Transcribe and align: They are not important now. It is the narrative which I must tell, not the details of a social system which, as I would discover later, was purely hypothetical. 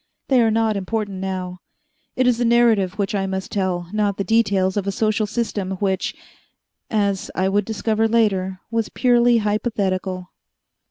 They 0.29 0.41
are 0.41 0.49
not 0.49 0.75
important 0.77 1.19
now. 1.19 1.59
It 2.15 2.25
is 2.25 2.39
the 2.39 2.43
narrative 2.43 2.95
which 2.97 3.13
I 3.13 3.27
must 3.27 3.51
tell, 3.51 3.87
not 3.93 4.17
the 4.17 4.23
details 4.23 4.75
of 4.75 4.87
a 4.87 4.91
social 4.91 5.27
system 5.27 5.73
which, 5.73 6.15
as 6.89 7.29
I 7.35 7.47
would 7.47 7.65
discover 7.65 8.07
later, 8.07 8.61
was 8.71 8.89
purely 8.89 9.37
hypothetical. 9.37 10.31